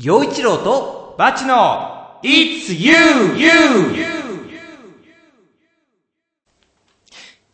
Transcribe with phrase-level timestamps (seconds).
[0.00, 2.92] 陽一郎とバチの It's you,
[3.36, 3.50] you!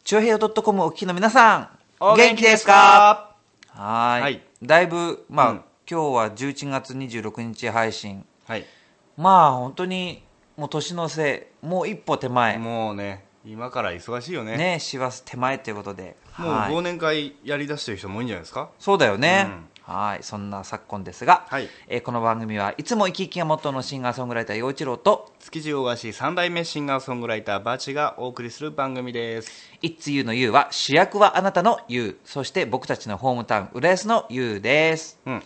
[0.05, 1.69] 長平洋 .com お聞きの皆さん
[1.99, 3.35] お元気ですか？
[3.69, 4.43] はーいはい。
[4.63, 5.57] だいぶまあ、うん。
[5.91, 8.27] 今日は11月26日配信。
[8.47, 8.67] はい。
[9.17, 10.23] まあ本当に
[10.59, 12.59] もう年のせいもう一歩手前。
[12.59, 14.59] もうね、今から忙しいよね。
[14.59, 16.17] ね師走手前ということで。
[16.37, 16.73] もうはい。
[16.73, 18.69] 忘年会やりだしてる人も多いんじゃないですか？
[18.79, 21.69] そうだよね、うんはいそんな昨今ですが、はい。
[21.89, 29.51] えーこの番組はいつも生き生きがモットーのシンガーソングライター陽一郎と築地大菓子三代目シンガーソングライターバチがお送りする番組です。
[29.83, 35.19] It's You の You は主役はあなたの You そして僕たちのホームタウン浦安の You です。
[35.27, 35.43] うん。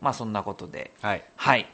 [0.00, 0.90] まあそんなことで。
[1.00, 1.24] はい。
[1.36, 1.70] はい。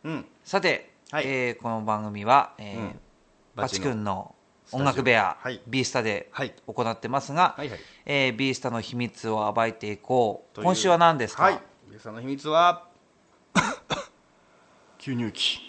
[0.03, 0.25] うん。
[0.43, 1.23] さて、はい。
[1.27, 2.99] えーこの番組は、えーうん。
[3.55, 4.33] バチ君の
[4.65, 4.85] スタジオ。
[4.85, 5.61] 音楽部屋、はい。
[5.67, 6.53] B スタではい。
[6.67, 7.79] 行ってますが、はいはい。
[8.05, 10.55] えー B スタの秘密を暴いていこう。
[10.55, 10.65] という。
[10.65, 11.59] 今週は何ですか、はい。
[11.87, 12.87] 皆さんの秘密は
[14.99, 15.59] 吸入器。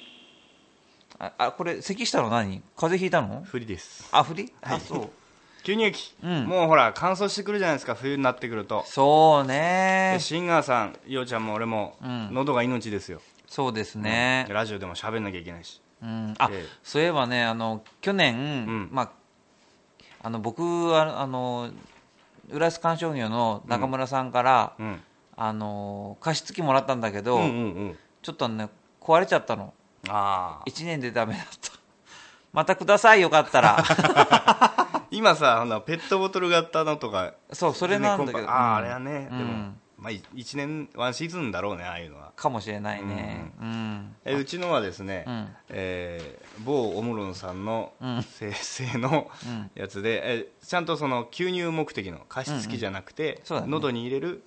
[1.19, 2.63] ああこれ咳したの何？
[2.77, 3.43] 風邪ひいたの？
[3.45, 4.09] 振りです。
[4.13, 4.77] あ振り、はい。
[4.77, 5.11] あそう。
[5.63, 6.45] 吸入器、うん。
[6.47, 8.83] もうほら乾燥してくるじゃないですか冬になってくると。
[8.87, 12.29] そうでねシンガーさんようちゃんも俺も、うん。
[12.35, 13.21] 喉が命ですよ、
[13.53, 15.83] そうですね、ラジオでも喋んなきゃいけないし。
[16.03, 16.67] うん、あ、ええ。
[16.83, 18.89] そういえばねあの去年、ん。
[18.91, 19.11] まあ
[20.23, 21.69] あの僕はあの
[22.51, 25.01] 浦安観賞魚の中村さんから、うん。
[25.37, 27.51] あの加湿器もらったんだけど、うんうんう
[27.89, 27.97] ん。
[28.23, 28.71] ちょっとね
[29.03, 29.75] 壊れちゃったの。
[30.09, 30.67] ああ。
[30.67, 31.73] 1年でダメだった。
[32.55, 33.85] またくださいよかったら。
[35.13, 37.35] 今さほなペットボトル型のとか。
[37.53, 38.39] そうそれなんだけど。
[38.39, 38.85] ねああ、うん。
[38.85, 39.39] あれはね、うん。
[39.39, 42.33] でもまあ1年ワンシーズンだろうねああいうのは。
[42.35, 43.53] かもしれないね。
[43.61, 45.49] うん、えうちのはですね、うん。
[45.69, 48.23] えー某オムロンさんのうん。
[48.23, 49.71] 生成のうん。
[49.75, 53.71] やつで、えちゃんとその吸入目的の加湿器じゃなくて、そうだね。
[53.71, 54.43] 喉に入れる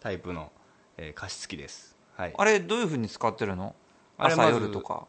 [0.00, 0.50] タイプの、
[0.96, 2.34] えー加湿器です、はい。
[2.36, 3.74] あれどういうふうに使ってるの？
[4.16, 5.06] 朝夜とか。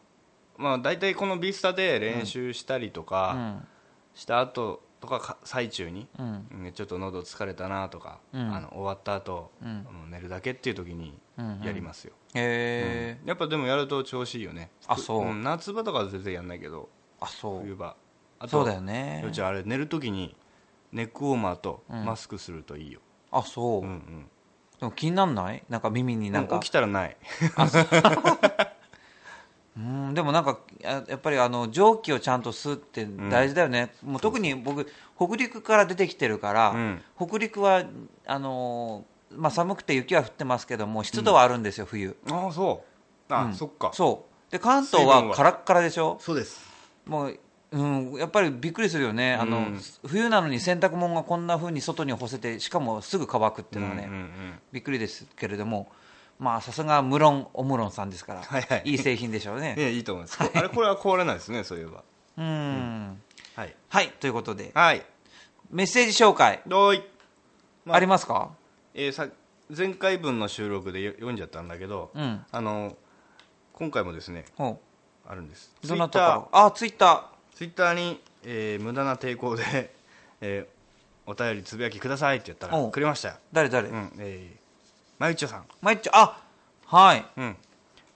[0.58, 3.66] まあ、大体このビスタで練習したりとうか、ん。
[4.14, 6.48] した後とかか最中に、うん。
[6.64, 8.54] うんちょっと喉疲れたなとか、うん。
[8.54, 9.86] あの終わった後、うん。
[10.10, 14.70] 寝るだけっていう時にうんやりますよ、へえ、やっぱでもやると調子いいよね。
[14.86, 15.32] あそう。
[15.32, 15.42] ん。
[15.42, 16.88] 夏場とかは全然やんないけど
[17.20, 17.60] あそう。
[17.62, 17.94] 冬場。
[18.38, 19.20] あそうだよね。
[19.24, 20.36] よちゃんあれ寝る時に
[20.92, 22.04] ネックウォーマーとうん。
[22.04, 24.30] マスクするといいよ、あそう、うんうん。
[24.78, 25.62] でも気になんない？
[25.68, 26.58] なんか耳になんか。
[26.58, 27.16] 起きたらない。
[27.16, 27.16] う
[29.80, 34.86] んでもなんかややっぱりあの蒸気をちゃんと吸うって大事だよね、もう特に僕
[35.16, 37.02] 北陸から出てきてるから、うん。
[37.18, 37.84] 北陸は
[38.26, 42.16] あのーまあ、寒くて雪は降ってますけども湿度はあるんですよ、冬。
[42.30, 42.84] ああそ
[43.28, 43.34] う。
[43.34, 43.54] あ、うん。
[43.54, 43.90] そっか。
[43.92, 44.52] そう。
[44.52, 46.16] で関東ははカラッカラでしょ？
[46.20, 46.64] そうです。
[47.04, 47.38] もう、
[47.72, 49.34] うん、やっぱりびっくりするよね。
[49.34, 49.80] あの、うん。
[50.06, 54.28] 冬なのに洗濯物がこんな風に外に干せてしかもすぐ乾くっていうのはね、うんうんうん。
[54.72, 55.88] びっくりですけれども
[56.38, 58.94] まあさすが無論オムロンさんですから、はいはい。
[58.94, 59.74] い製品でしょうね。
[59.78, 62.02] ねいいと思います、あれこれは壊れないですねそういえば。
[62.38, 63.22] うん。
[63.54, 63.74] はい。
[63.88, 64.70] はいということで。
[64.74, 65.04] はい。
[65.70, 66.60] メッセージ紹介。
[66.66, 67.02] どうい、
[67.84, 68.50] まありますか？
[68.94, 69.28] えーさ
[69.76, 72.44] 前回分の収録でよ読んじゃったんだけど、うん。
[72.52, 72.96] あの
[73.72, 74.80] 今回もですねほ
[75.26, 75.74] あるんです。
[75.84, 79.64] どなたからあツイッタツイッターに、えー無駄な抵抗で、
[80.40, 80.76] えー
[81.28, 83.34] お便りつぶやきくださいって言ったらくれましたよ。
[83.34, 84.65] ー誰誰、うんえー、
[85.18, 85.64] まゆっちょさん。
[85.80, 86.42] まいっちょあ
[86.86, 87.24] はい。
[87.36, 87.56] うん。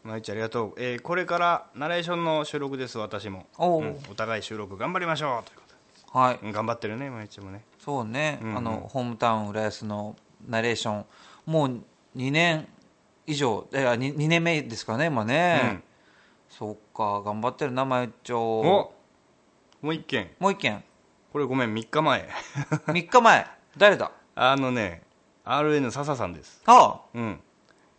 [0.04, 3.46] まゆっちょありがとう、えーこれからナレーションの収録です私も。
[3.58, 3.84] おうう。
[3.86, 3.98] ん。
[4.10, 5.44] お互い収録頑張りましょう。
[5.44, 5.56] とい。
[5.56, 5.62] うこ
[6.12, 7.64] とはい頑張ってるねまゆっちょもね。
[7.78, 8.56] そうね、うんうん。
[8.58, 10.16] あのホームタウン浦安の
[10.46, 11.04] ナレーション
[11.46, 11.80] もう
[12.16, 12.68] 2年
[13.26, 15.82] 以上いや 2, 2年目ですかね今ね、うん。
[16.50, 18.94] そっか頑張ってるなまゆっちおょ
[19.80, 20.30] もう一件。
[20.38, 20.84] もう一件。
[21.32, 22.28] これごめん3日前。
[22.86, 23.46] 3日前。
[23.78, 24.10] 誰だ？
[24.34, 25.02] あのね
[25.44, 26.62] RN 笹さんです。
[26.66, 27.40] あうん。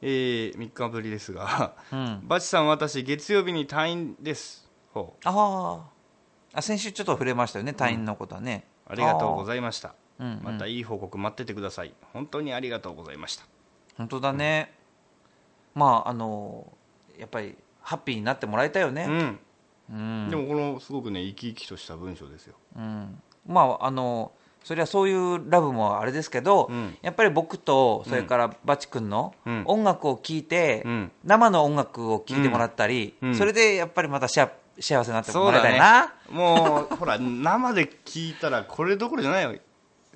[0.01, 1.47] えー、3日ぶりですが。
[1.47, 2.21] あうん。
[2.27, 4.69] バチさん私月曜日に退院です。
[4.93, 5.27] ほう。
[5.27, 5.83] あ
[6.53, 9.95] ああ先週ちょっと触れましたよね退院のことはね、ありがとうごいざいました。
[10.19, 10.27] うん。
[10.27, 11.93] うんまたいい報告待っててください。
[12.13, 13.45] 本当にありがとうございました。
[13.97, 14.73] 本当だね、
[15.75, 16.71] まああの
[17.17, 19.05] やっぱりハッピーになってもらいたいよね。
[19.07, 19.39] うん。
[19.91, 22.55] うん、でもこのすごくね生き生きとした文章ですよ。
[22.77, 24.31] うん、まああの
[24.63, 26.98] それはそういうラブもあれですけど、うん。
[27.02, 29.63] やっぱり僕とそれからバチ君のうん。
[29.66, 31.12] 音楽を聴いて、うん。
[31.24, 33.30] 生の音楽を聴いてもらったり、うん。
[33.30, 33.36] うん。
[33.36, 34.50] それでやっぱりまた幸
[34.80, 36.13] 幸せになってもらいたいな。
[36.30, 39.56] もうほら生で聞いたらこれどころじゃないよ。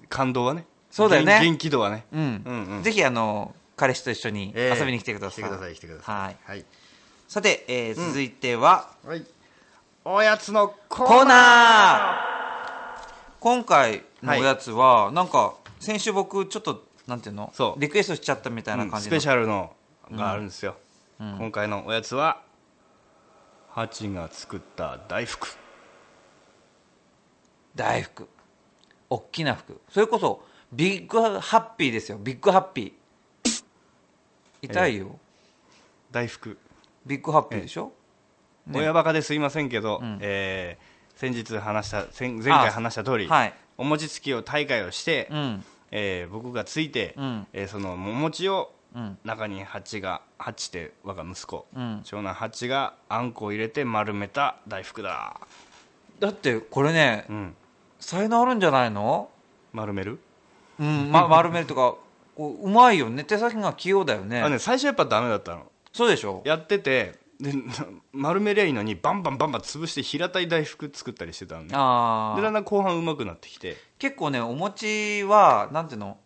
[0.09, 0.65] 感動はね。
[0.91, 1.33] そうだよね。
[1.33, 2.05] 元元気度はね。
[2.13, 2.43] うん。
[2.45, 2.83] うんうん。
[2.83, 4.79] ぜひあの彼氏と一緒にええ。
[4.79, 6.15] 遊びに来てください、来てください来てください。
[6.15, 6.37] はい。
[6.45, 6.65] はい、
[7.27, 9.25] さて、えー続いては、はい、
[10.05, 12.34] おやつのコーナー
[13.45, 17.51] 今回のおやつは、なんか先週僕ちょっとなんていうの？
[17.53, 17.79] そう。
[17.79, 19.71] リクエストしちゃったみたいな感じスペシャルの
[20.11, 20.75] があるんですよ、
[21.19, 21.37] うん。
[21.37, 22.41] 今回のおやつは
[23.69, 25.47] ハチが作った大福。
[27.75, 28.27] 大福。
[29.11, 30.43] 大きな服それこそ
[30.73, 32.17] ビッグハッピーですよ。
[32.17, 33.63] ビッグハッピー。
[34.63, 35.19] 痛いよ、
[36.09, 36.57] 大福、
[37.05, 37.91] big happy でしょ、
[38.65, 40.17] ね親バカですいませんけど、ん。
[40.19, 43.53] えー先日話した先前回話した通り、はい。
[43.77, 45.63] お餅つきを大会をして、うん。
[45.91, 47.47] えー僕がついて、うん。
[47.53, 49.17] えーそのお餅をうん。
[49.25, 52.01] 中にハチがハチって我が息子、うん。
[52.03, 55.39] 長男ハチがあんこを入れて丸めた大福だ。
[56.19, 57.55] だってこれねうん。
[57.99, 59.29] 才能あるんじゃないの？
[59.73, 60.19] 丸める、
[60.79, 61.95] うん、ま、丸めるとか
[62.35, 63.23] こううまいよね。
[63.25, 64.41] 手先が器用だよね。
[64.41, 65.63] あね最初やっぱダメだったの。
[65.91, 66.41] そうでしょ？
[66.45, 67.53] やっててで
[68.13, 71.69] 丸めりゃいいのにバンバンバンバン潰して平たい大福作ったりしてたのね。
[71.73, 73.77] ああでだんだん後半うまくなってきて。
[73.99, 76.17] 結構ねお餅はなんていうの？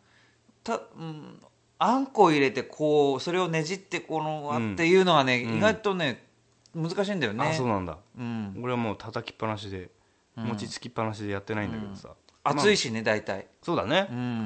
[0.63, 1.41] た、うん、
[1.79, 5.57] あんこ入れてこうそれをねじってこの、うんっていうのはね、うん。
[5.57, 6.27] 意外とね
[6.75, 7.47] 難しいんだよね。
[7.47, 7.97] あそうなんだ。
[8.17, 9.89] うん、俺はもう叩きっぱなしで
[10.37, 10.45] うん。
[10.45, 12.11] 餅つきっぱなしでやってないんだけどさ、し
[12.43, 13.47] 熱いしね大体。
[13.63, 14.07] そうだね。
[14.11, 14.45] うんうんうん。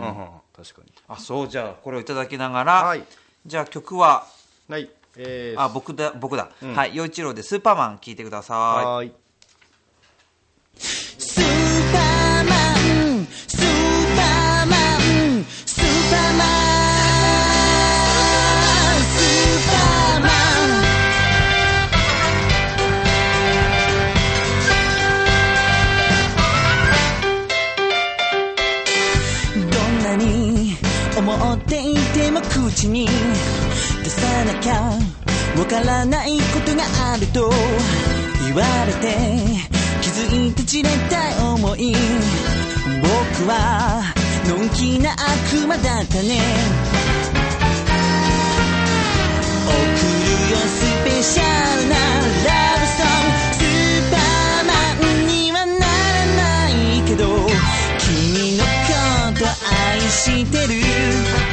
[0.55, 0.93] 確かに。
[1.09, 3.03] あそうじゃあこれをいただきながら、はい。
[3.45, 4.25] じゃあ曲は？
[4.69, 6.73] はいえー、あ僕だ僕だ、うん。
[6.75, 9.11] はい陽一郎で「スーパーマン」聴いてくださはーい
[44.83, 46.41] きな悪魔だったね。
[49.65, 51.43] 送るよスペシャ
[51.77, 53.39] ルなラブソング。
[53.53, 54.71] スーパーマ
[55.23, 57.23] ンにはならないけど
[57.97, 58.67] 君のこ
[59.39, 59.45] と
[59.93, 61.52] 愛してる。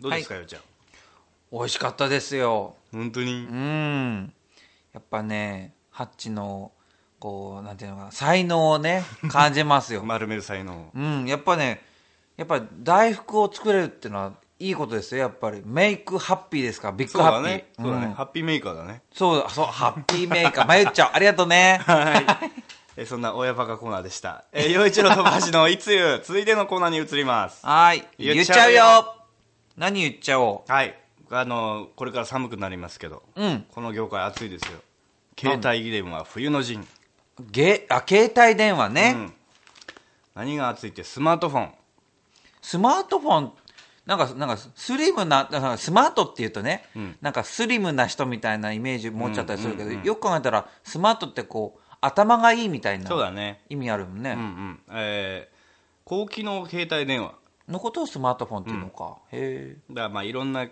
[0.00, 0.62] どうですか、ようちゃん？
[1.52, 2.74] 美味しかったですよ。
[2.92, 3.32] 本当に？
[3.32, 4.32] うん。
[4.92, 6.72] やっぱねハッチの
[7.18, 10.02] こうなんていうのかな才能をね 感じますよ。
[10.04, 11.26] 丸める才能うん。
[11.26, 11.82] やっぱね
[12.36, 15.20] やっぱり大福を作れるっていうのはいいことですよ。
[15.22, 15.62] やっぱり。
[15.64, 17.42] メイクハッピーですからビッグハッピー。
[17.42, 17.66] だね。
[17.78, 18.14] そうだね、ん。
[18.14, 19.02] ハッピーメーカーだね。
[19.12, 19.48] そうだ。
[19.50, 20.66] そうハッピーメーカー。
[20.66, 21.80] まゆっちゃんありがとうね。
[21.86, 22.50] はい。
[22.98, 24.44] えーそんな親バカコーナーでした。
[24.52, 27.64] え一郎と橋のいつゆ続いてのコーナーに移ります。
[27.64, 28.06] はい。
[28.18, 29.14] 言言っちゃうよ
[29.76, 30.72] 何言っちゃおう。
[30.72, 30.98] はい。
[31.30, 33.66] あのこれから寒くなりますけど、うん。
[33.72, 34.78] この業界暑いですよ。
[35.38, 36.86] 携帯電話冬の陣、
[37.50, 39.32] ゲあ携帯電話ね、うん。
[40.34, 41.70] 何が暑いってスマートフォン。
[42.62, 43.52] スマートフォン
[44.06, 47.16] なんかなんかスリムなスマートっていうとね、ん。
[47.20, 53.62] なんかスリムな人みたいなイメージ持っちゃったりするけど、よく考えたらスマートってこう頭がいいみたいなそうだね。
[53.68, 54.80] 意味あるもんね、うんうん。
[54.92, 55.56] えー
[56.08, 57.34] 高機能携帯電話
[57.68, 59.76] のことをスマートフォンっていうのか、へえ。
[59.90, 60.68] だからまあいろんな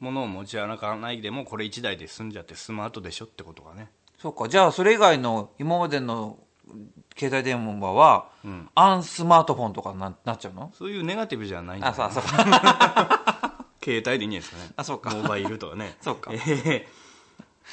[0.00, 3.90] ものを持ち歩かないでもこれ1台で済んじゃってスマートでしょってことがね。
[4.18, 4.48] そうか。
[4.48, 6.38] じゃあそれ以外の今までの
[7.16, 8.68] 携帯電話は、ん。
[8.74, 10.70] アンスマートフォンとかななっちゃうの？
[10.74, 12.22] そういうネガティブじゃないんだあそうそう。
[13.82, 14.70] 携帯でいいんですかね。
[14.76, 15.10] あそうか。
[15.10, 15.96] モバイルとかね。
[16.02, 16.30] そうか。
[16.32, 16.84] えー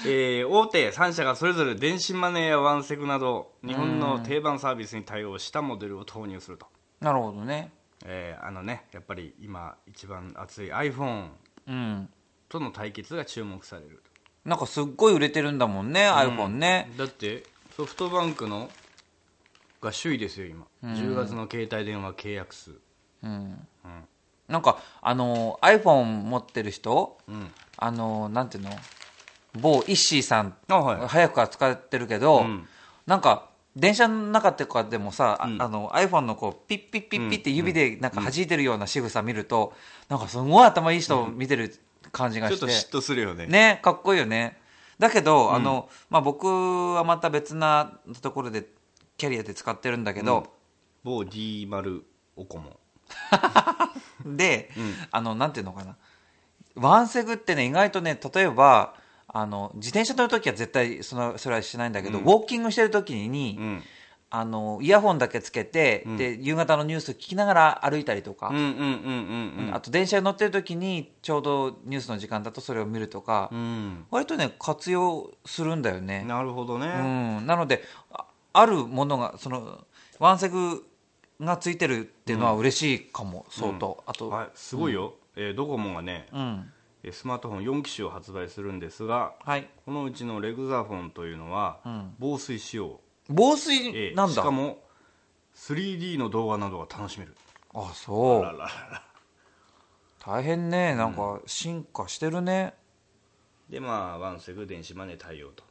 [0.05, 6.67] えー大手3社がそれぞれ電子マネーやワンセグなど日本の定番サービスに対応したモデルを投入すると、
[7.00, 7.72] なるほどね
[8.08, 11.30] えーあのねやっぱり今一番熱い iPhone
[11.68, 12.10] うん。
[12.48, 14.02] との対決が注目される
[14.46, 16.92] なんかすっごい売れてるんだもんね、iPhone ね。
[16.98, 17.44] だって
[17.76, 18.70] ソフトバンクの
[19.82, 22.72] が首位ですよ今、10月の携帯電話契約数。
[23.24, 27.52] なんかあの iPhone 持ってる人、ん。
[27.78, 28.70] あのなんていうの？
[29.60, 31.08] 某イッシーさん、あはい。
[31.08, 32.68] 早くから使ってるけど、ん。
[33.08, 35.62] なんか電車の中とかでもさ、あん。
[35.62, 39.74] あの iPhone のこうピッピッピッピッって指でなんか弾いてるような仕草見ると、
[40.08, 41.75] なんかすごい頭いい人を見てる
[42.12, 43.48] 感じがちょっして、と嫉妬するよね。
[43.48, 44.60] ねかっこいいよね。
[44.98, 46.48] だけど、あのまあ、僕
[46.94, 48.65] はまた別なところで
[49.17, 50.48] キャリアで使ってるんだけど、
[51.03, 52.05] 某 D 丸
[52.36, 52.79] おこも。
[54.25, 54.72] で、
[55.12, 55.98] あのなんていうのかな。
[56.75, 58.96] ワンセグってね意外とね例えば
[59.38, 63.84] あの自転車乗るときは絶対そのそれはしないんだけど、ウォーキングしてるときに、うん。
[64.32, 68.51] あのイヤホンだけつけて、で夕方のニュース聞きながら歩いたりとか、
[69.72, 74.06] あと電車に乗ってるときにちょうどニュースの時間だとそれを見るとか、うん。
[74.10, 76.24] 割とね活用するんだよね。
[76.24, 79.86] なるほどね、うん、なのでああるものがその
[80.20, 80.86] ワンセグ
[81.39, 86.39] がついてるっていうのは嬉しいかも、相当、あと、はい、すごいよ、えードコモがね、うん。
[86.39, 86.75] えー
[87.12, 89.68] スマートフォン4機種を発売するんですがはい。
[89.86, 91.80] このうちのレグザフォンというのは、
[92.20, 94.84] 防水仕様、防えー水なんだ、しかも
[95.56, 97.36] 3D の動画などが楽しめる。
[97.74, 98.40] あそう。
[98.40, 99.04] あららら。
[100.20, 100.96] 大変ね。
[100.96, 102.74] なんか進化してるね、
[103.70, 105.64] でまあワンセグ電子マネー対応と。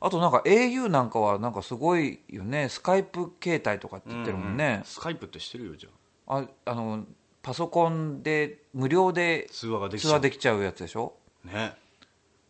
[0.00, 2.68] あとなんか au なんかはなんかすごいよね。
[2.68, 5.90] スカイプ携帯とかって言ってるもんね、スカイプって知ってるよじゃ
[6.26, 6.38] あ。
[6.38, 7.04] ああの
[7.42, 10.12] パソコンで無料で通話ができち通ゃう。
[10.14, 11.14] 話できちゃうやつでしょ？
[11.44, 11.74] ね。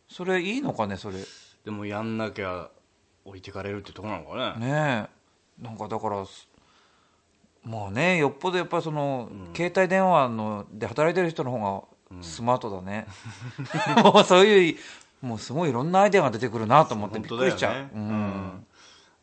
[0.09, 1.17] それいいのかねそれ？
[1.65, 2.71] でもやんなきゃ
[3.25, 4.67] 置いてかれるってとこなのかね。
[4.67, 5.09] ね
[5.61, 5.65] え。
[5.65, 6.49] なんかだからす
[7.65, 13.07] まあねよっぽどやっぱりその、携帯電話ので働いてる人の方がスマートだね、
[14.03, 14.79] もうそういう
[15.23, 18.67] もうすごいいろんなアイデアが出てくるなと思ってびっくりしちゃう、ね、うん。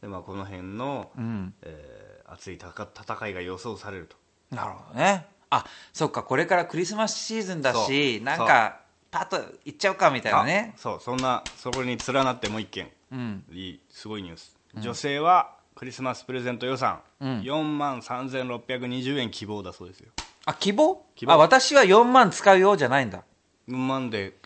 [0.01, 1.53] でまあこの辺の、ん。
[1.61, 4.15] えー熱い戦戦いが予想されると。
[4.55, 10.73] なるほどねあそっかこれからクリスマスシーズンだしなんかパッと行っちゃうかみたいなね。
[10.75, 13.43] あそうそんなそこに連なってもう一件、うん。
[13.51, 17.39] いいすごいニュース、女性はクリスマスプレゼント予算、うん。
[17.39, 20.11] 4万3620円希望だそうですよ。
[20.45, 21.03] あ希望？
[21.15, 21.33] 希望。
[21.33, 23.23] あ私は4万使うようじゃないんだ。
[23.67, 24.37] 4万で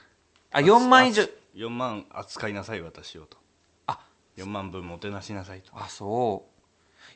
[0.51, 1.23] あ4万以上。
[1.55, 3.37] 4万扱いなさい私をと。
[3.87, 3.99] あ。
[4.37, 5.71] 4万分もてなしなさいと。
[5.75, 6.45] あそ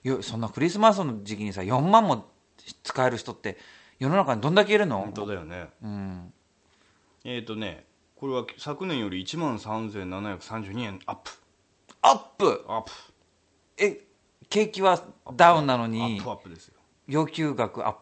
[0.03, 0.08] う。
[0.08, 2.29] よそんなクリスマスの時期にさ4万も
[2.84, 3.58] 使える人って
[4.00, 5.00] 世の中にどんだけいるの？
[5.00, 5.70] 本当だよね。
[5.84, 6.34] うん。
[7.24, 7.86] えっ、ー、とね
[8.16, 11.32] これは昨年より1万3732円アップ。
[12.01, 12.66] アップ？
[12.68, 12.92] アップ。
[13.77, 14.01] え
[14.50, 15.04] 景気は
[15.36, 16.75] ダウンなのアッにプアップですよ。
[17.08, 17.94] 要求額アッ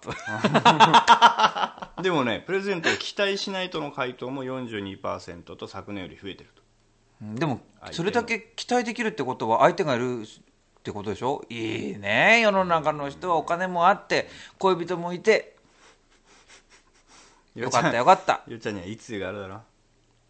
[1.95, 2.01] プ。
[2.03, 6.61] でもねプレゼントを期待しないとの回答も42%と昨年より増えてると。
[7.21, 7.61] でも
[7.91, 11.43] それだけ期待できるってことは相手がいるってことでしょ？
[11.49, 13.37] いいね世の中の人は。
[13.37, 14.27] お金もあって
[14.59, 15.54] 恋人もいて
[17.55, 18.41] よかったよかった。
[18.47, 19.62] ゆうちゃんにはいつがあるだろ。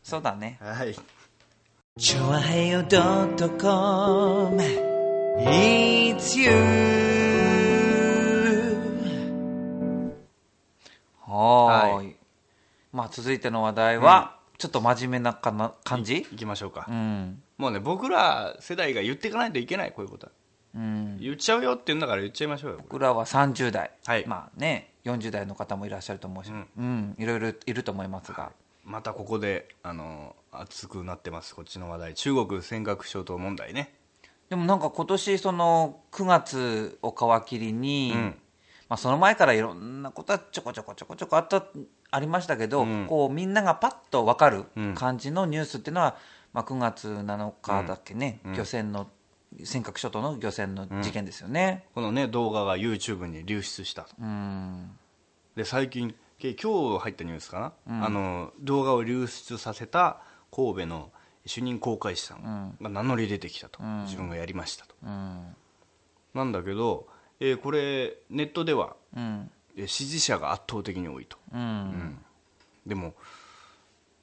[0.03, 0.60] そうだね。
[0.62, 0.96] はい。
[1.98, 4.62] チョアヘヨドットコム。
[5.39, 6.51] It's you
[11.25, 12.15] はーい。
[12.94, 16.17] まあ続いての話題は、ちょっと真面目なかな感じ？
[16.32, 17.41] いきましょうか、うん。
[17.58, 20.32] もうね僕ら世代が言っていかないといけないこういうことは
[20.75, 21.17] うん。
[21.20, 24.25] 言っちゃうよって言うんだから言っちゃいましょうよ僕らは30代、はい。
[24.27, 27.15] まあね40代の方もいらっしゃると思うし、うん。
[27.17, 28.51] いろいろいると思いますが、
[28.84, 32.13] またここであの熱くなってますこっちの話題。
[32.15, 33.94] 中国尖閣諸島問題ね。
[34.50, 38.36] でもなんか今年その9月を皮切りに、うん。
[38.88, 41.65] まあ、その前からいろんなことはちょこちょこちょこちょこあった
[42.12, 43.05] ありましたけど、うん。
[43.08, 44.94] こうみんながパッと分かるうん。
[44.94, 46.17] 感じのニュースっていうのは、
[46.53, 48.53] まあ、9月7日だっけね、うん。
[48.53, 49.08] 漁船の
[49.63, 51.85] 尖閣諸島の漁船の事件ですよね。
[51.95, 54.07] このね動画が YouTube に流出した
[55.55, 60.21] で最近け今日入ったニュースかな、あの動画を流出させた
[60.51, 61.12] 神戸の
[61.45, 64.03] 主任航海士さんが名乗り出てきたと、ん。
[64.03, 64.95] 自分がやりましたと。
[65.03, 65.55] うん。
[66.33, 67.07] なんだけど、
[67.39, 69.51] えーこれネットではうん。
[69.77, 71.62] えー支持者が圧倒的に多いと、うん。
[71.62, 72.25] うん。
[72.85, 73.13] でも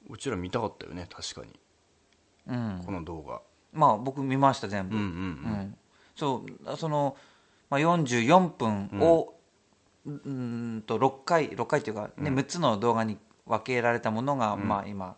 [0.09, 1.59] うちら見たかったよね確かに。
[2.47, 2.83] うん。
[2.85, 3.41] この動画
[3.73, 5.75] まあ僕見ました全部、うんうんうん。
[6.15, 7.17] そうその、
[7.69, 9.33] まあ、44分を、
[10.05, 15.15] うーんと6回6回っていうか、ね6つの動画に分けられたものが、まあ、今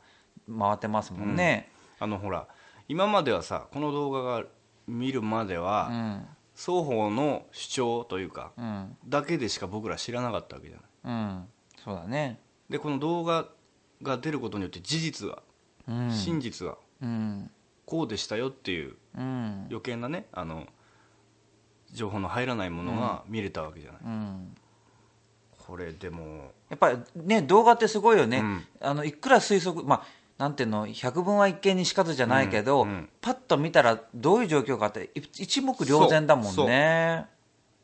[0.47, 1.69] 回ってますもんね、
[1.99, 2.47] あのほら
[2.87, 4.43] 今まではさこの動画が
[4.87, 6.27] 見るまでは、うん。
[6.55, 8.97] 双方の主張というか、うん。
[9.05, 11.13] だけでしか僕ら知らなかったわけじゃない。
[11.13, 11.47] うん。
[11.83, 12.39] そうだね。
[12.69, 13.49] でこの動画
[14.01, 15.43] が出ることによって事実が、
[15.87, 16.11] うん。
[16.11, 17.51] 真実がうん
[17.85, 19.67] こうでしたよっていううん。
[19.69, 20.65] 余計なねあの
[21.93, 24.55] 情報の入らないものが見れたわけじゃない、うん。
[25.57, 28.63] これでもやっぱりね動画ってすごいよね、うん。
[28.81, 30.03] あのいくら推測まあ
[30.37, 33.09] なんていうの百聞は一見にしかずじゃないけど、うんうん。
[33.21, 37.27] パッと見たらどういう状況かってい一目瞭然だもんね。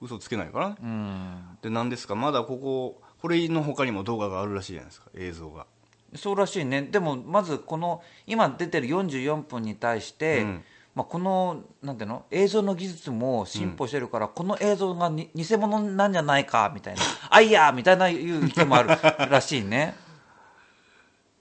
[0.01, 0.75] 嘘つけないからね。
[0.81, 1.57] うん。
[1.61, 2.15] で何ですか？
[2.15, 5.09] まだこここれの他にも動画があるらしいじゃないですか。
[5.15, 5.67] 映像が
[6.15, 6.83] そうらしいね。
[6.83, 10.63] でもまずこの今出てる44分に対して、うん。
[10.93, 12.25] まあ、このなんていうの？
[12.31, 17.01] 映像の技術も進歩してるから、この映像がに偽物なんじゃないかみたいな。
[17.29, 18.89] あいやみたいないう意見もある
[19.29, 19.95] らしいね。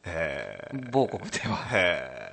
[0.05, 1.67] へ某国では。
[1.73, 2.30] えへ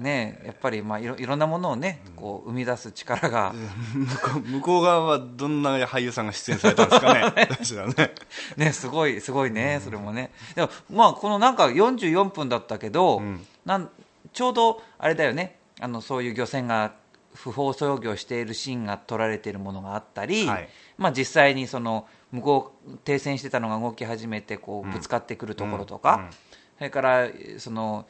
[0.00, 7.94] ねやっぱりまあいろいろんなものをねこう生み出す力が、え向こう向こう側はどんな俳優さんが出演されたんですかね。
[7.96, 8.14] ね。
[8.56, 8.72] ね。
[8.72, 10.32] すごいすごいねそれもね。
[10.54, 13.46] でもまあこのなんか44分だったけど、ん。
[13.64, 13.90] なん
[14.32, 15.58] ちょうどあれだよね。
[15.80, 16.92] あのそういう漁船が
[17.34, 20.68] 不法操業しているシーンが撮られているものがあったり、はい。
[20.98, 26.24] まあ、実際にその向こう停船してたのが動き始めてこうぶつかってくるところとか、うん。
[26.24, 26.30] うん。
[26.78, 28.06] それからその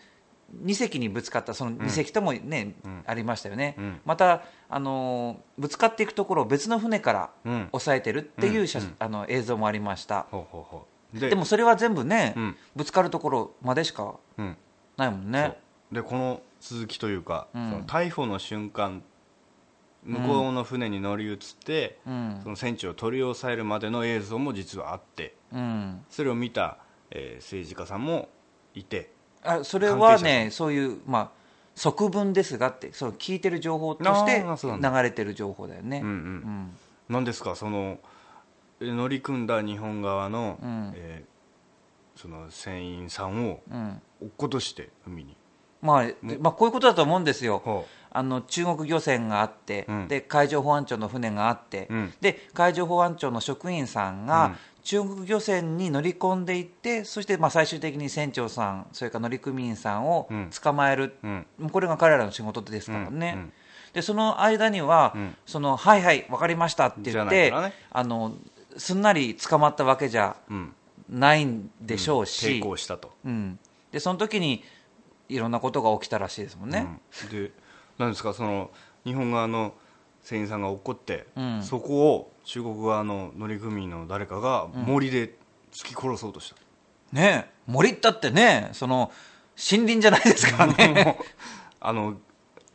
[0.65, 2.75] 2隻にぶつかったその2隻ともね、
[3.07, 4.01] ありましたよね、ん。
[4.05, 7.69] またあのぶつかっていくところを別の船からうん。
[7.73, 11.19] 押さえてるっていう写真、あの映像もありました、ほうほうほう。
[11.21, 12.57] でもそれは全部ね、うん。
[12.77, 14.57] ぶつかるところまでしかうん。
[14.97, 15.57] ないもんね。
[15.91, 17.71] でこの続きというか、うん。
[17.71, 19.03] その逮捕の瞬間
[20.05, 22.41] 向こうの船に乗り移って、うん。
[22.43, 26.05] その船長を取り押さえるまでの映像も実はあってうん。
[26.09, 26.79] それを見た、
[27.11, 28.29] えー政治家さんも
[28.75, 31.31] いてあそれはねそういうまあ
[31.75, 36.01] 側文ですがってその聞いてる情報として流れてる情報だよね。
[36.03, 37.99] うんですかその
[38.81, 40.93] えー乗り組んだ日本側の、うん。
[40.95, 41.31] えー
[42.21, 43.61] その船員さんを
[44.21, 45.35] 落っことして海に。
[45.81, 46.05] まあ、
[46.39, 47.63] まあこういうことだと思うんですよ。
[47.65, 50.09] ほあの中国漁船があって、うん。
[50.09, 52.13] で海上保安庁の船があって、うん。
[52.21, 60.51] で海上保安庁の職員さんが中国漁船に乗り込んでいってそしてまあ最終的に船長さんそれから乗組員さんをうん。
[60.51, 61.47] 捕まえる、うん。
[61.71, 63.43] これが彼らの仕事ですからね、うん。
[63.43, 63.53] うん。
[63.93, 65.37] でその間には、うん。
[65.47, 67.75] そのはいはい分かりましたって言って、ね。
[67.91, 68.35] あの
[68.77, 70.75] すんなり捕まったわけじゃうん。
[71.11, 73.59] ないんでしょうし、抵抗したと、うん、
[73.91, 74.63] でその時に
[75.29, 76.87] いろんなことが起きたらしいですもんね、
[77.25, 77.31] うん。
[77.31, 77.51] で
[77.99, 78.71] 何ですかその
[79.05, 79.75] 日本側の
[80.23, 81.63] 船員さんが落って、うん。
[81.63, 85.35] そこを中国側の乗組員の誰かが森で
[85.73, 86.57] 突き殺そうとした、
[87.13, 87.51] ねえ。
[87.67, 89.13] 森ったってねその
[89.57, 91.19] 森林じゃないですからね。
[91.81, 92.17] あの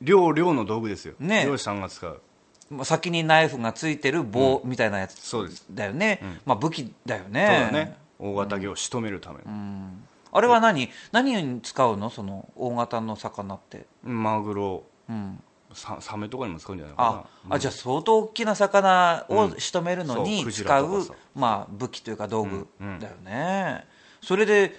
[0.02, 2.22] 漁漁の道具ですよ、ね漁師さんが使う。
[2.70, 5.66] まあ先にナイフがついてる棒みたいなやつそうです。
[5.70, 7.98] だよね、まあ武器だよそうねだね。
[8.18, 9.90] 大型魚を仕留めるための、
[10.32, 10.90] あれは何？
[11.12, 12.10] 何に使うの？
[12.10, 13.86] その大型の魚って。
[14.04, 14.84] マグロ。
[15.10, 15.44] うん
[15.76, 17.56] ササメとかにも使うんじゃないあかな。
[17.56, 21.14] あじゃあ相当大きな魚を仕留めるのに使うラとかさ。
[21.36, 23.00] まあ、武器というか道具うんうん。
[23.00, 23.86] だよね、
[24.22, 24.74] それで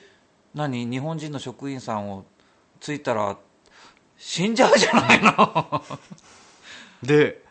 [0.55, 0.87] 何？
[0.87, 2.25] 日本人の職員さんを
[2.81, 3.37] ついたら
[4.17, 5.83] 死んじゃうじゃないの。
[7.03, 7.45] で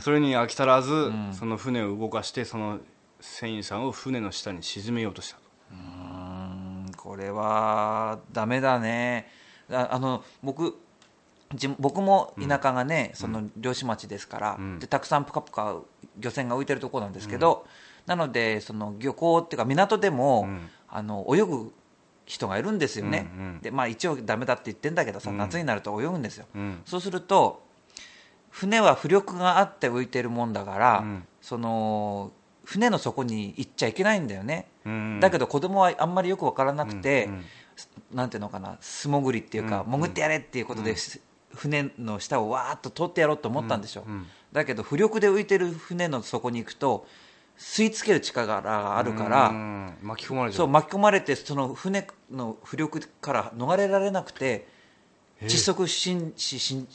[0.00, 2.78] それに飽き足らず、その船を動かしてその
[3.20, 5.42] 船員さんを船の下に沈めようとしたと。
[5.72, 9.28] うんこれはダメだね。
[9.70, 10.76] ああの僕じ
[11.78, 14.78] 僕も田舎がね、その漁師町ですから、ん。
[14.78, 15.80] でたくさんぷかぷか
[16.18, 17.66] 漁船が浮いてるところなんですけど、
[18.06, 20.70] なのでその漁港っていうか港でも、ん。
[20.92, 21.72] あの泳ぐ
[22.26, 23.60] 人がいるんですよね、うんうん。
[23.60, 25.38] でまあ、一応ダメだって言ってんだけどさ、うん。
[25.38, 26.82] 夏になると泳ぐんですよ、うん。
[26.84, 27.62] そうすると
[28.50, 31.26] 船は浮力があって浮いてるもんだから、うん。
[31.40, 32.32] その
[32.64, 34.68] 船の底に行っちゃいけないんだよね。
[34.84, 35.20] うん。
[35.20, 37.44] だけど子供はあんまりよく分からなくて、うんうん。
[38.16, 39.92] なんていうのかな素潜りっていうか、うん。
[39.92, 40.94] 潜ってやれっていうことで、
[41.54, 44.26] 船の下をわーっと通ってやろうと思ったんでしょ、うんうん。
[44.52, 47.06] だけど浮力で浮いてる船の底に行くと
[47.58, 50.66] 吸い付ける力があるから、うん巻き込まれそう。
[50.66, 54.66] う巻き込まれてその船の浮力から逃れられなくて
[55.42, 56.86] 窒息しんしし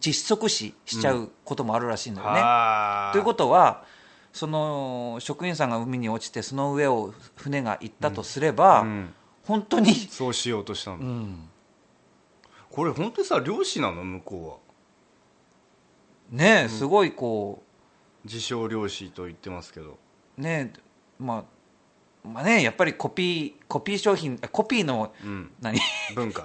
[0.00, 2.40] 窒息死しちゃうこともあるらしいんだよね。
[2.40, 3.12] はあ。
[3.12, 3.84] ということは
[4.32, 9.14] その職員さんが海に落ちてその上を船が行ったとすれば、うん。
[9.44, 11.48] 本当に、そうしようとしたんだ、うん
[12.78, 14.04] これ本当にさ漁師なの？
[14.04, 14.62] 向こ
[16.30, 16.40] うは。
[16.62, 17.60] ねすごいこ
[18.24, 19.98] 自称漁師と言ってますけど。
[20.38, 20.72] うね
[21.18, 21.38] ま
[22.24, 25.50] あまあねやっぱりコピーコピー商品コピーのうん。
[25.60, 25.80] 何？
[26.14, 26.44] 文化。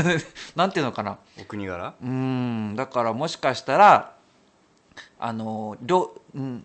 [0.56, 1.18] なんていうのかな？
[1.38, 1.94] お国柄？
[2.02, 4.16] うんだからもしかしたら
[5.18, 6.64] あの漁,、うん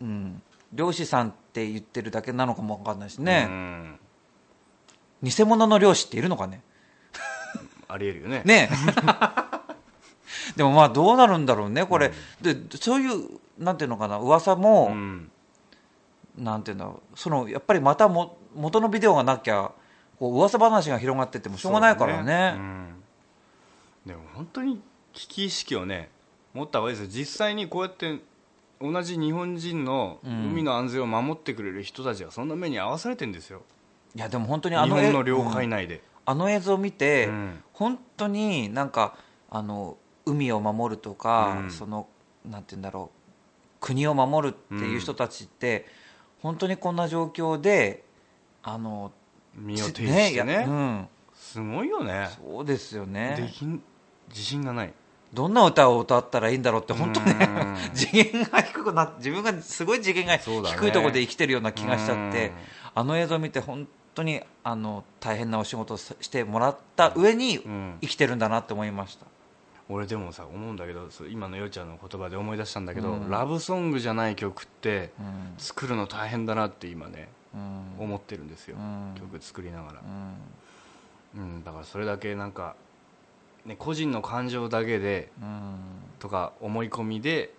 [0.00, 4.00] うん、漁師さんって言ってるだけなのかもわかんないしうね、ん。
[5.22, 6.62] 偽物の漁師っているのかね？
[7.92, 8.42] ありえるよね。
[8.44, 8.70] ね。
[10.56, 15.30] でもまあどうなるんだろうねこれ、でそういうなんていうのかな噂も、うん。
[16.38, 19.72] なんていうんだろうそのやっぱりまたも元のビデオがなきゃ
[20.18, 22.54] こう噂話が広がってってもしょうがないからね。
[22.56, 22.94] うん。
[24.06, 24.80] でも本当に
[25.12, 26.08] 危機意識をね
[26.54, 27.10] 持った方がいいですよ。
[27.12, 28.20] 実際にこうやって
[28.80, 30.50] 同じ日本人のうん。
[30.52, 33.62] 海の安全を守ってくれる人たちがそんな目に遭わされてるんですよ、
[34.14, 37.64] いやでも本当に日あの本の領うん海内で、あの映像を見て、うん。
[37.72, 39.16] 本当になんか
[39.50, 41.70] あの海を守るとか、うん。
[41.72, 42.06] その
[42.44, 45.86] なんて言うんだろう国を守るっていう人たちって、
[46.40, 48.04] 本当にこんな状況で
[48.62, 49.10] あの
[49.56, 52.28] 身を挺してやねうん、すごいよね。
[52.40, 53.82] そうですよでねきん
[54.28, 54.94] 自信がない。
[55.34, 57.76] どんな歌を歌ったらいいんだろうって本当ねうん。
[57.92, 62.52] 次元が低くなって自分がすごい次元が低いところで生きてるような気がしちゃって、うん。
[62.94, 67.98] あの映像を見て本当にあの大変なお仕事をしてもらった上にん。
[68.00, 69.26] 生きてるんだなって思いました、
[69.88, 73.30] 俺でもさ思うんだけど今のよちゃんの言葉で思い出したんだけど、うん。
[73.30, 75.54] ラブソングじゃない曲ってうん。
[75.58, 78.04] 作るの大変だなって今ねうん。
[78.04, 79.14] 思ってるんですよ、うん。
[79.18, 80.00] 曲作りながら。
[81.36, 81.42] う、ん。
[81.42, 82.74] うん、だからそれだけなんか、
[83.64, 85.76] ね、個人の感情だけでうん。
[86.18, 87.54] とか思い込みで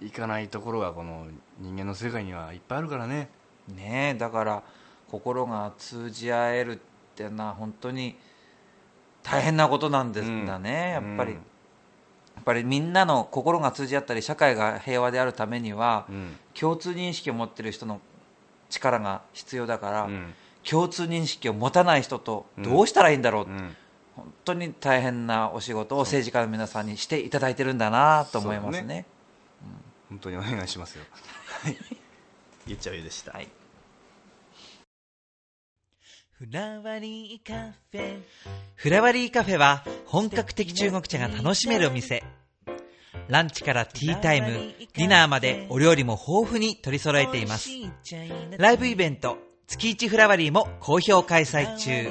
[0.00, 1.26] ういかないところがこの
[1.58, 3.28] 人間の世界にはいっぱいあるからね。
[3.72, 4.62] んねえだから
[5.10, 6.78] 心が通じ合えるっ
[7.14, 8.16] ていうのは本当に
[9.22, 11.38] 大変なことなんですだね、やっぱり、うん
[12.38, 16.36] やっぱりみんなの心が通じ合ったり社会が平和であるためには、うん。
[16.54, 18.00] 共通認識を持ってる人の
[18.70, 20.34] 力が必要だから、うん。
[20.62, 23.76] 共通認識を持たない人とどうしたらいいんだろう、うん。
[24.14, 29.04] 本当に大変なお仕事を政治家の皆さんにしていただいてるんだなと思いますね。
[29.60, 29.78] そうだ
[30.10, 31.04] 本当にお願いしますよ。
[31.64, 31.76] はい。
[32.68, 33.48] 言っちゃうよでした、はい
[36.38, 38.20] フラワリーカフェ。
[38.76, 42.22] フラワリーカフェは本格的中国茶が楽しめるお店。
[43.26, 47.68] ランチからティータイムディナーまでお料理も豊富に取り揃えています。
[48.56, 52.08] ライブイベント月一フラワリーも好評開催中。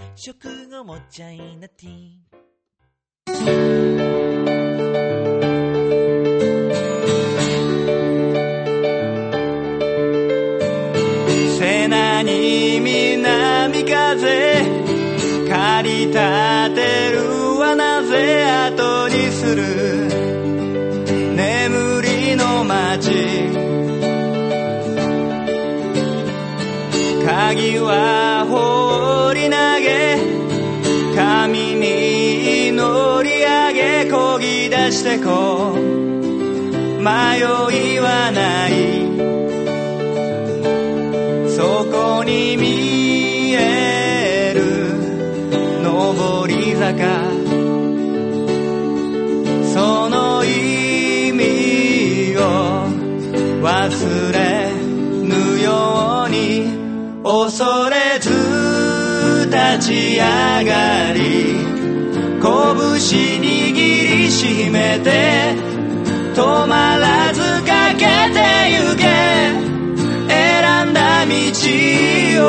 [35.23, 35.77] こう。
[36.99, 38.71] 迷いはない。
[41.49, 44.61] そこに見える
[45.83, 47.21] 上り坂。
[49.73, 52.39] その意味を
[53.61, 54.71] 忘れ
[55.23, 56.77] ぬように。
[57.23, 58.29] 恐れず
[59.47, 61.36] 立ち上がり。
[64.37, 65.55] しめて
[66.35, 68.37] 止まらずかけて
[68.69, 69.01] ゆけ。
[70.29, 71.31] 選んだ道
[72.43, 72.45] を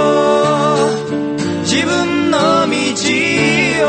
[1.62, 2.37] 自分の
[2.68, 2.77] 道
[3.85, 3.88] を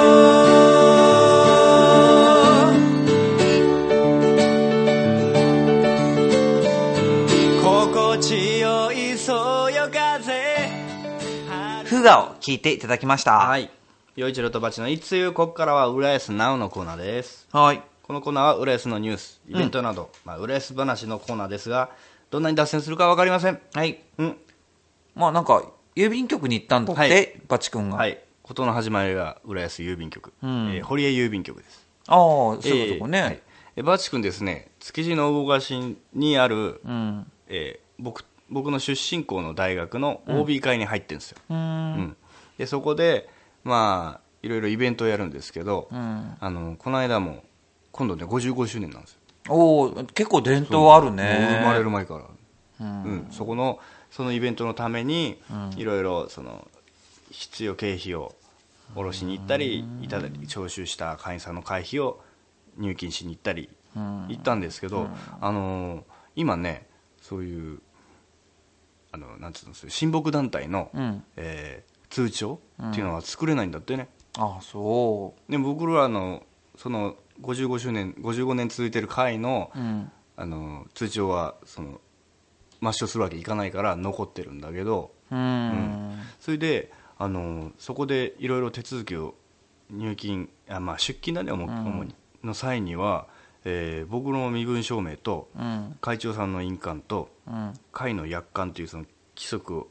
[7.61, 10.69] 心地よいそよ風
[11.83, 13.39] フガを聞いていただきました。
[13.39, 13.69] はい。
[14.15, 17.45] 陽一郎とバチのいつゆここからは浦安ナウのコーナーです。
[17.51, 17.88] はい。
[18.09, 21.91] このコーナーは浦安のニュースイベントなど、まあ、浦安話のコーナーですが
[22.31, 23.61] どんなに脱線するか分かりません。
[23.71, 23.99] はい。
[24.17, 24.37] うん。
[25.13, 25.63] まあなんか、
[25.95, 27.41] 郵便局に行ったんだって、はい。
[27.47, 27.97] バチ君が。
[27.97, 28.19] はい。
[28.41, 31.87] 事の始まりが浦安郵便局、えー堀江郵便局です。
[32.07, 33.17] ああ、そういうとこね。
[33.19, 33.41] えーはい。
[33.75, 37.31] えバチ君ですね築地の魚河岸にある、うん。
[37.47, 41.53] えー僕僕の出身校の大学の OB 会に入ってるんですよ、う。
[41.53, 42.17] うんん。
[42.57, 43.29] でそこで
[43.63, 46.35] まあいろいろイベントをやるんですけど、うん。
[46.39, 47.43] あのこの間も
[47.91, 49.19] 今度ね55周年なんですよ。
[49.49, 51.59] おお結構伝統あるね。
[51.61, 52.17] 生まれる前か
[52.79, 53.27] ら、うん。
[53.31, 53.79] そこの
[54.11, 55.41] そのイベントのために
[55.75, 56.67] いろいろその
[57.31, 58.35] 必要経費を
[58.95, 62.21] 下ろしに行ったりいただき徴収した会員さんの会費を
[62.77, 65.07] 入金しに行ったり行ったんですけど、
[65.41, 66.03] あのー
[66.35, 66.87] 今ね
[67.21, 67.79] そういう
[69.11, 71.23] あのなんつうのそういう親睦団体の、うん。
[71.37, 76.41] えー通帳っていうのは作れないんだってね、ああ、そで僕らの
[76.75, 79.71] その55周年55年続いてる会の。
[80.41, 81.99] あの通帳はその
[82.81, 86.17] 抹消するわけいかないから残ってるんだけどうん。
[86.39, 89.35] それであのそこでいろいろ手続きを
[89.91, 93.27] 入金あ、まあ、出金だね主主にの際には、
[93.65, 95.97] えー僕の身分証明とうん。
[95.99, 97.73] 会長さんの印鑑とうん。
[97.91, 99.87] 会の約款というその規則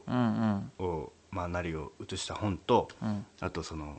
[0.79, 3.23] をまあ、なりを写した本と、うん。
[3.39, 3.95] あとその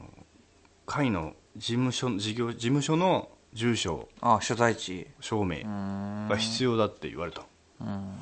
[0.84, 5.06] 会の事務所事業事務所の住所ああ、所在地。
[5.20, 6.28] 証明うん。
[6.28, 7.42] が必要だって言われた、
[7.80, 8.14] うん。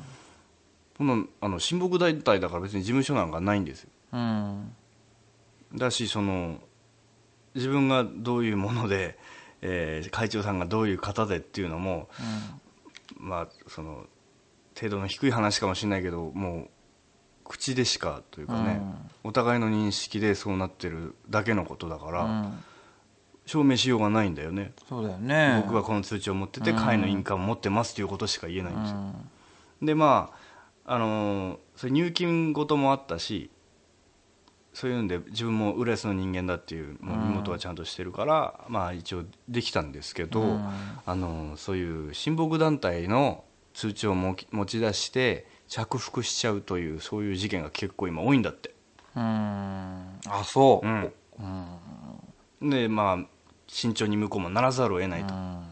[0.97, 4.75] このあの親睦団体だから別に事務所なんかないんですようん。
[5.75, 6.59] だしその
[7.55, 9.19] 自分がどういうもので、
[9.61, 12.09] えー会長さんがどういう方でっていうのも、
[13.17, 14.07] まあその
[14.77, 16.69] 程度の低い話かもしれないけどもう
[17.45, 18.81] 口でしかというかね、
[19.25, 22.65] お互いの認識でそうなってるだけのことだから、うん。
[23.49, 25.63] 証明しようがないんだよねそうだよね。
[25.65, 28.99] 僕がこの通知を持ってて会の印鑑を持ってますということしか言えないんですよ、
[29.81, 29.87] うん。
[29.87, 30.31] でま
[30.85, 33.51] ああのーそれ入金事もあったし
[34.75, 40.69] そういうんで自分も浦安の人間だっていうもう身元はちゃんとしてるから、まあ一応できたんですけど、うん
[41.07, 44.35] あのーそういう親睦団体の通知を持
[44.67, 48.75] ち出して着服しちゃうというそういう事件が結構今多いんだって
[49.17, 49.23] うん。
[49.23, 50.87] あ、そう。
[50.87, 51.13] うん
[52.61, 52.71] うん。
[52.71, 53.27] でまあ
[53.69, 55.63] 慎重に向こうもならざるを得ないと、うん。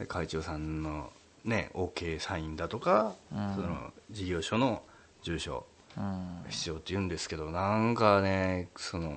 [0.00, 1.12] で会長さんの
[1.44, 4.82] ね OK サインだとか、その事業所の
[5.22, 6.44] 住所うん。
[6.48, 9.14] 必要って言うんですけどなんかねその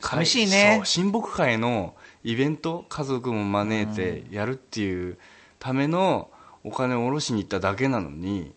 [0.00, 0.80] 寂しいね。
[0.84, 5.18] 親睦会のイベント家族も招いてやるっていう
[5.58, 6.30] ための
[6.64, 8.54] お金を下ろしに行っただけなのに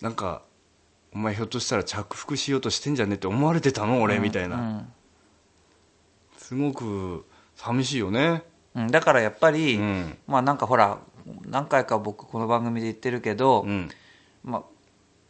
[0.00, 0.42] なんか
[1.14, 4.92] お前ひょっとしたら着服しようとしてんじゃねって思われてたの俺みたいな、うん。
[6.36, 7.24] すごく
[7.62, 8.42] 寂しいよね。
[8.74, 10.18] うん、だからやっぱり、うん。
[10.26, 10.98] まあなんかほら
[11.46, 13.88] 何回か僕この番組で言ってるけど、うん。
[14.42, 14.62] まあ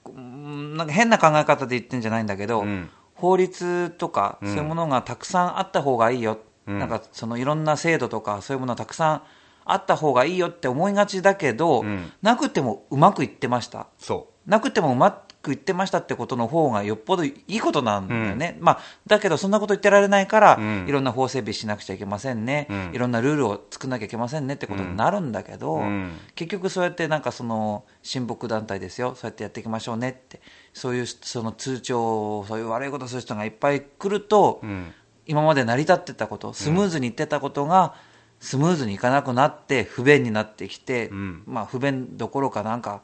[0.06, 2.88] うんなんか変な考え方で言ってんじゃないんだけど、うん。
[3.14, 6.78] 法律とかそういうものがたくさんあった方がいいよ、うん。
[6.78, 9.22] なんかそのいろんな制度とかそういうものがたくさん
[9.64, 12.10] あった方がいいよって思いがちだけど、うん。
[12.22, 13.88] なくてもうまくいってました。
[13.98, 20.86] そなくてもうまくいってましたってことの方がよっぽどいいことなんだよね、まあ、だけどそんなこと言ってられないから、うん。
[20.88, 22.90] いろんな法整備しなくちゃいけませんね、うん。
[22.94, 26.12] いろんなルールを作らなきゃいけませんねってことになるんだけど、うん。
[26.36, 29.14] 結局そうやってなんかその親睦団体ですよ。
[29.16, 30.40] そうやってやっていきましょうねって
[30.72, 34.92] そういうその通帳そういう悪いことする人がいっぱい来ると、ううん。
[35.26, 37.94] 今まで成り立ってたことスムーズにいってたことが、
[38.40, 41.42] スムーズにいかなくなって不便になってきて、ん。
[41.46, 43.02] まあ不便どころかなんか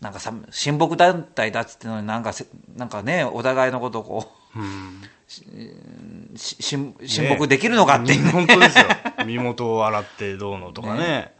[0.00, 5.02] なんかさ親睦団体だっつってのになんかせなんかねお互いのことをこううん。
[5.28, 5.44] し
[6.60, 8.24] 親親睦できるのかっていう。
[8.24, 8.84] ね本当ですよ。
[9.26, 11.34] 身元を洗ってどうのとかね。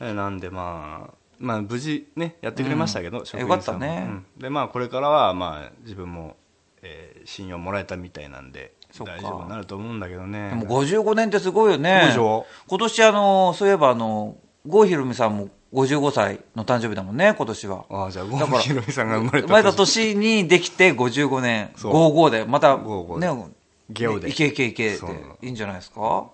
[0.00, 3.54] えなんでまあまあ無事ねやってくれましたけど、職員さんも。
[3.54, 4.06] よかったね。
[4.08, 4.26] うん。
[4.38, 6.36] でまあこれからはまあ自分も、
[6.82, 10.50] えー信用もらえたみたいなんで大丈夫になると思うんだけどね。
[10.50, 12.12] でも55年ってすごいよね。
[12.14, 17.84] 今年あのそういえばあの郷ひろみさんも55歳の誕生日だもんね今年は。
[17.90, 23.56] ああじゃあ郷ひろみさんが生まれた生まれた年にできて55年そう55でまた55ねで。
[23.90, 24.30] ゲオで。
[24.30, 25.06] いけいけいけって
[25.42, 26.26] いいんじゃないですか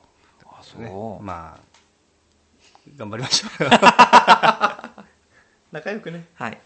[0.46, 0.90] あそう、ね
[1.20, 1.72] まあ
[2.96, 3.70] 頑張りましょう
[5.72, 6.58] 仲良くねはい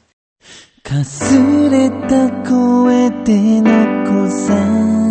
[0.83, 1.35] かす
[1.71, 5.06] れた声で残さ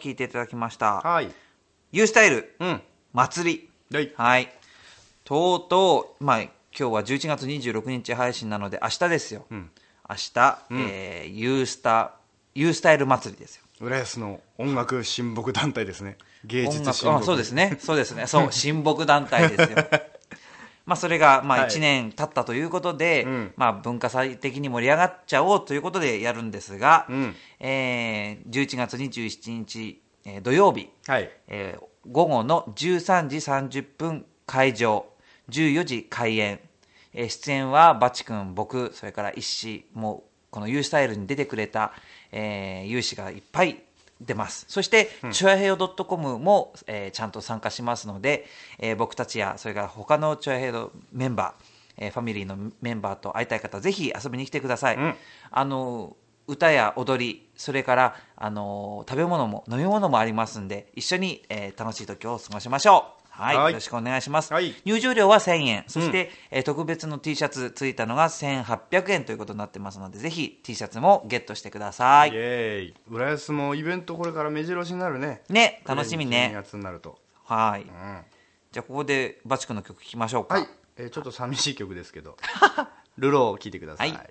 [0.00, 1.00] 聞いていただきました。
[1.00, 1.30] はい。
[1.92, 2.82] U スタイル、うん。
[3.12, 3.96] 祭り。
[3.96, 4.12] はい。
[4.16, 4.52] はい。
[5.24, 9.46] とうとう、まあ、今日は11月26日配信なので、明日ですよ。
[9.52, 9.70] ん
[10.08, 12.14] 明日、えー、ユースタ、
[12.54, 13.62] ユースタイル祭りですよ。
[13.80, 16.18] 浦安の音楽親睦団体ですね。
[16.44, 17.22] 芸術親睦。
[17.22, 17.76] あそうですね。
[17.80, 18.26] そうですね。
[18.26, 19.78] そう、 親睦団体ですよ。
[20.90, 31.30] まあ、それが、まあ、はい1年経ったということで、んまあ、文化祭的に盛り上がっちゃおうということでやるんですが、うんえー11月27日、えー土曜日、はい。
[31.46, 35.06] えー午後の13時30分会場、
[35.50, 36.58] 14時開演。
[37.12, 41.92] えー出演はバチ君、僕、それから石師、もうこの U スタイルに出てくれた、
[42.32, 43.84] えー、有志がいっぱい
[44.20, 44.66] 出ます。
[44.68, 48.46] そして、チョアヘヨ .com も、えーちゃんと参加しますので、
[48.78, 54.98] えー僕たちや、それから他のチョアヘヨメンバー、えーファミリーのメンバーと会いたい方、ぜひ遊びに来てください。
[54.98, 55.14] ん
[55.50, 63.19] あの歌や踊り、それから、あの食べ物も飲み物もありますんで、一緒に、えー楽しい時を過ごしましょう。
[63.40, 63.56] はい。
[63.56, 64.52] はいよろしくお願いします。
[64.52, 65.84] はい入場料は1000円。
[65.88, 72.30] そして、えー特別の T シャツついたのが1800円ということになってますので、ぜひ T シャツもゲットしてください。
[72.30, 72.94] イエーイ。
[73.10, 75.42] 浦安もイベントこれから目白押しになるね。
[75.48, 76.50] ね、楽しみ12ね。
[76.54, 77.18] 月になると。
[77.44, 77.82] はい。
[77.82, 77.88] うん。
[78.72, 80.54] じゃあ、ここでバチ君の曲聴きましょうか。
[80.56, 80.68] はい。
[80.96, 82.36] えーちょっと寂しい曲ですけど。
[83.18, 84.10] ルローを聴いてください。
[84.12, 84.30] はい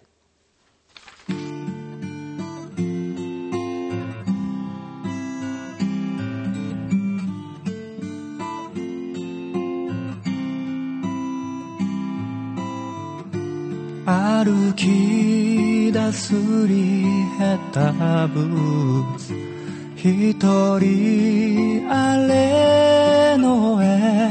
[14.46, 16.34] 歩き出す
[16.66, 17.04] り
[17.38, 17.92] 減った
[18.28, 19.34] ブーツ
[19.98, 20.34] 一
[20.80, 24.30] 人あれの絵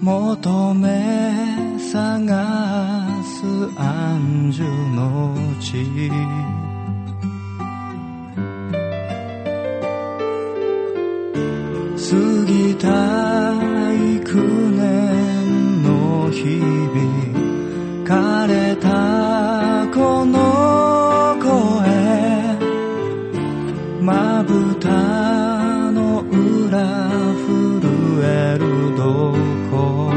[0.00, 3.44] 求め探す
[3.78, 4.64] 安住
[4.96, 6.10] の地。
[11.94, 12.88] 過ぎた
[13.94, 16.81] 幾年の日
[18.12, 21.48] 枯れたこの声。
[24.02, 24.90] まぶた
[25.92, 26.84] の裏
[27.46, 27.80] 震
[28.22, 29.32] えるど
[29.70, 30.12] こ。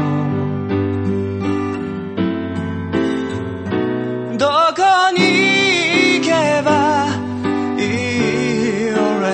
[4.36, 4.44] ど
[4.76, 4.82] こ
[5.16, 5.20] に
[6.20, 6.28] 行け
[6.60, 6.68] ば
[7.78, 9.24] いい俺。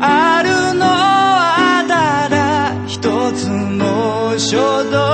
[0.00, 0.04] あ
[0.44, 2.36] るのはただ
[2.86, 5.07] 一つの衝動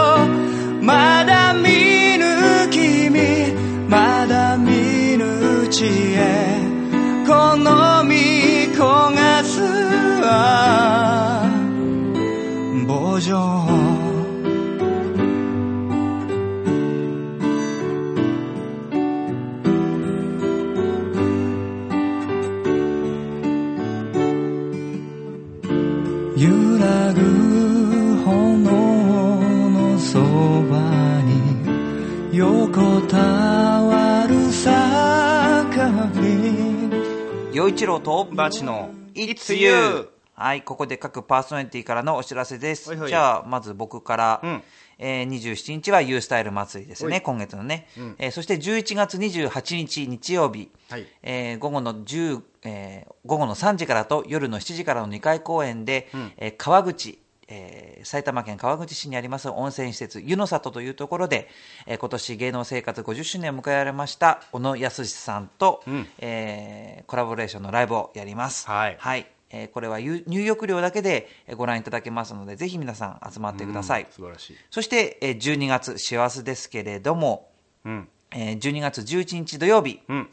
[37.74, 40.08] 一郎とバチの It's You!
[40.36, 42.90] はい、ここで各パーソナリティからのお知らせです。
[42.90, 43.08] はいはい。
[43.08, 44.62] じゃあ、まず僕から、うん。
[44.96, 47.22] えー27日は U スタイル祭りですね、はい。
[47.22, 48.14] 今月のね、ん。
[48.20, 51.06] えーそして11月28日日曜日、はい。
[51.24, 57.18] えー午後の10、えー午後の3時からと夜の7時からの2回公演で、えー川口、
[57.48, 61.48] えー埼玉県川口市にあります温泉施設湯の里というところで、
[61.86, 68.66] えー今年芸能生活50周年を迎えられました小野康さんと、んえーコラボレーションのライブをやります。
[68.98, 74.06] はいえーこれは入入浴料だけでえーご覧いただけますので、ぜひ皆さん集まってください。
[74.10, 74.56] 素晴らしい。
[74.70, 77.50] そして、えー12月、師走ですけれども、
[77.84, 78.08] うん。
[78.32, 80.30] えー12月11日土曜日、うん。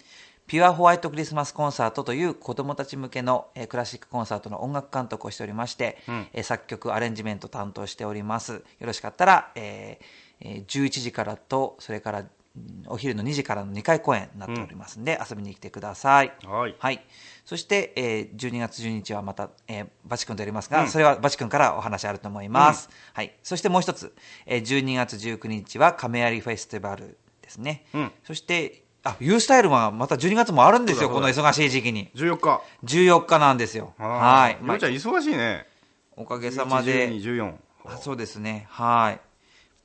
[0.52, 8.52] ピュアホワイトクリスマスコンサートという子供たち向けの、えークラシックコンサートの音楽監督をしておりまして、んえー作曲、アレンジメント担当しております。
[8.56, 10.06] よろしかったら、えー
[10.42, 12.24] えー11時からと、それからう
[12.60, 16.34] んお昼の2時からの2回公演になっておりますんで、遊びに来てください。
[16.44, 17.02] はいはい。
[17.46, 22.90] そして、えー12月12日はまた、えーバチ君とやりますが、それはバチ君からお話あると思います。
[23.14, 23.34] はい。
[23.42, 24.14] そしてもう一つ、
[24.46, 27.86] えー12月19日は亀有フェスティバルですね。
[27.94, 32.10] うんそして、あ、ユースタイルはまた12月もあるんですよ、この忙しい時期に。
[32.16, 32.62] 14日。
[32.84, 33.94] 14日なんですよ。
[33.98, 34.66] はい。
[34.66, 35.66] ようちゃん忙しいね。
[36.16, 37.10] おかげさまで。
[37.10, 37.54] 12、14。
[37.86, 38.68] あそうですね。
[38.70, 39.22] はい。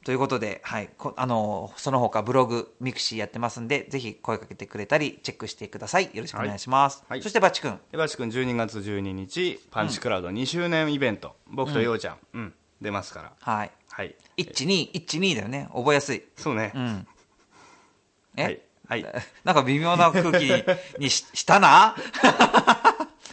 [0.04, 0.90] ということで、はい。
[0.98, 6.10] こあの、その他ブログ、 mixi やってますんで、ぜひ声かけてくれたり、チェックしてください。
[6.12, 6.98] よろしくお願いします。
[6.98, 7.80] はいはいそしてバッチ君。
[7.90, 11.34] でバチ君12月12日、パンチクラウド2周年イベント。
[11.48, 12.18] 僕とようちゃん。
[12.34, 12.54] うん。
[12.80, 13.32] 出ますから。
[13.40, 13.72] はい。
[13.90, 14.14] はい。
[14.36, 15.68] 12、12だよね。
[15.74, 16.22] 覚えやすい。
[16.36, 16.78] そうねう。
[16.78, 17.06] ん。
[18.36, 18.60] え、はい。
[18.88, 19.04] はい。
[19.44, 20.64] なんか微妙な空気
[20.98, 21.94] にししたな？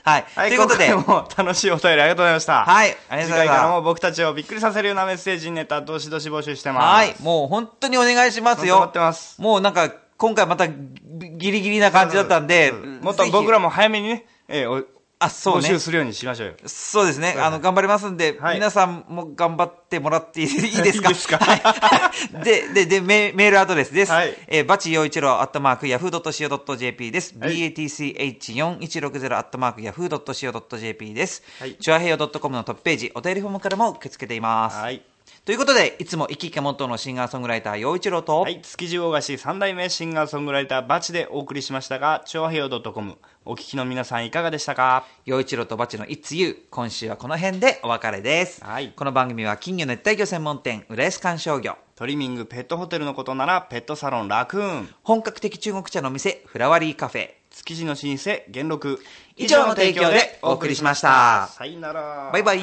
[0.05, 0.25] はい。
[0.35, 2.65] はい、ということで、今回も楽しいお便りありがとうございました。
[2.65, 6.83] はいありがとうございます次回からも僕たちをびっくりさせるようなメッセージネタ、どしどし募集してます。
[6.83, 7.15] はい。
[7.21, 8.79] もう本当にお願いしますよ。
[8.79, 14.83] 待ってますもうなんか、今回またギリギリな感じだったんで、もっと僕ら、らも早めにね、えーお
[15.25, 15.79] あ、そうね募集。
[15.79, 16.53] するようにしましょうよ。
[16.65, 17.35] そうですね。
[17.37, 21.09] あの、頑張りますんで、はい皆さんも頑張ってもらっていいですか？
[21.09, 21.37] いいですか？
[21.37, 21.61] はい。
[22.43, 24.11] で、で、で、メメールアドレスです。
[24.11, 27.35] はいえーバチ陽一郎アットマーク、ヤフー .co.jp です。
[27.39, 31.43] はい batch4160 アットマーク、ヤフー .co.jp です。
[31.59, 34.77] はいチュアヘヨ .com のトップページ、お便りフォームからも受け付けています。
[34.77, 35.01] はい。
[35.45, 45.05] ということで、いつも生き生きモットーのシンガーソングライター、陽一郎と、はい、築地大菓子三代目シンガーソングライターバチでお送りしましたが、超平洋 .com お聞きの皆さんいかがでしたか？
[45.25, 48.93] 陽一郎とバチの It's You 今週はこの辺でお別れです、はい。
[48.95, 54.89] この番組は金魚熱帯魚専門店浦安観賞魚トリミングペットホテルのことならペットサロンラクーン。
[55.03, 57.31] 本格的中国茶のお店フラワリーカフェ。
[57.49, 58.99] 築地の老舗元禄。
[59.35, 61.49] 以上の提供でお送りしました。
[61.51, 62.29] さよなら。
[62.31, 62.59] バイバイ